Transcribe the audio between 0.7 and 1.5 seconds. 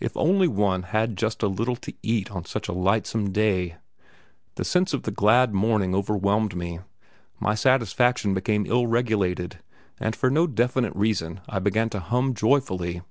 had just a